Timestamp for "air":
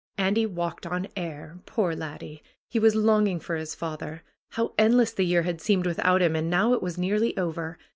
1.15-1.59